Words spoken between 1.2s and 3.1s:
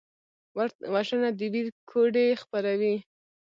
د ویر کوډې خپروي